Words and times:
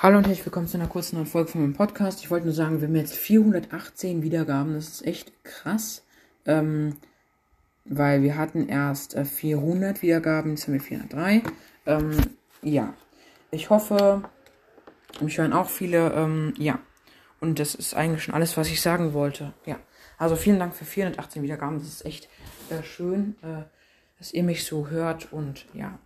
Hallo 0.00 0.18
und 0.18 0.28
herzlich 0.28 0.46
willkommen 0.46 0.68
zu 0.68 0.78
einer 0.78 0.86
kurzen 0.86 1.16
neuen 1.16 1.26
Folge 1.26 1.50
von 1.50 1.60
meinem 1.60 1.74
Podcast. 1.74 2.20
Ich 2.20 2.30
wollte 2.30 2.46
nur 2.46 2.54
sagen, 2.54 2.80
wir 2.80 2.86
haben 2.86 2.94
jetzt 2.94 3.16
418 3.16 4.22
Wiedergaben. 4.22 4.74
Das 4.74 4.86
ist 4.86 5.04
echt 5.04 5.42
krass. 5.42 6.04
Ähm, 6.46 6.98
weil 7.84 8.22
wir 8.22 8.36
hatten 8.36 8.68
erst 8.68 9.16
äh, 9.16 9.24
400 9.24 10.00
Wiedergaben, 10.00 10.52
jetzt 10.52 10.68
haben 10.68 10.74
wir 10.74 10.80
403. 10.80 11.42
Ähm, 11.86 12.16
ja, 12.62 12.94
ich 13.50 13.70
hoffe, 13.70 14.22
mich 15.20 15.36
hören 15.36 15.52
auch 15.52 15.68
viele. 15.68 16.12
Ähm, 16.12 16.54
ja, 16.58 16.78
und 17.40 17.58
das 17.58 17.74
ist 17.74 17.94
eigentlich 17.94 18.22
schon 18.22 18.34
alles, 18.34 18.56
was 18.56 18.68
ich 18.68 18.80
sagen 18.80 19.14
wollte. 19.14 19.52
Ja, 19.66 19.80
also 20.16 20.36
vielen 20.36 20.60
Dank 20.60 20.76
für 20.76 20.84
418 20.84 21.42
Wiedergaben. 21.42 21.80
Das 21.80 21.88
ist 21.88 22.06
echt 22.06 22.28
äh, 22.70 22.84
schön, 22.84 23.34
äh, 23.42 23.64
dass 24.20 24.32
ihr 24.32 24.44
mich 24.44 24.64
so 24.64 24.90
hört 24.90 25.32
und 25.32 25.66
ja. 25.74 25.98